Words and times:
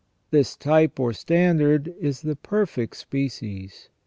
This 0.31 0.55
type 0.55 0.99
or 0.99 1.13
standard 1.13 1.93
is 1.99 2.21
the 2.23 2.35
perfect 2.35 2.95
species. 2.97 3.89